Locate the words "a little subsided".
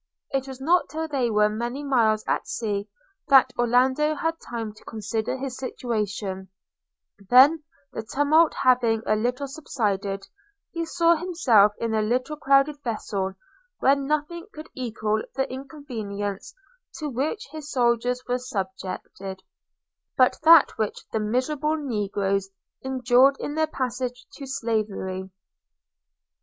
9.05-10.27